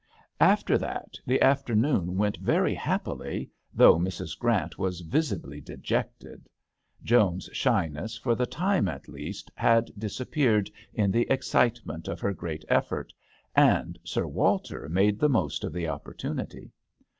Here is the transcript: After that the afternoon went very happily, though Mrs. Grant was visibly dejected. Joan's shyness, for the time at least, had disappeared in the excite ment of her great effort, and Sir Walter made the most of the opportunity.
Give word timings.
After 0.39 0.79
that 0.79 1.19
the 1.27 1.39
afternoon 1.43 2.17
went 2.17 2.37
very 2.37 2.73
happily, 2.73 3.51
though 3.71 3.99
Mrs. 3.99 4.35
Grant 4.35 4.79
was 4.79 5.01
visibly 5.01 5.61
dejected. 5.61 6.49
Joan's 7.03 7.47
shyness, 7.53 8.17
for 8.17 8.33
the 8.33 8.47
time 8.47 8.87
at 8.87 9.07
least, 9.07 9.51
had 9.53 9.91
disappeared 9.95 10.71
in 10.91 11.11
the 11.11 11.29
excite 11.29 11.79
ment 11.85 12.07
of 12.07 12.19
her 12.19 12.33
great 12.33 12.65
effort, 12.67 13.13
and 13.55 13.99
Sir 14.03 14.25
Walter 14.25 14.89
made 14.89 15.19
the 15.19 15.29
most 15.29 15.63
of 15.63 15.71
the 15.71 15.87
opportunity. 15.87 16.71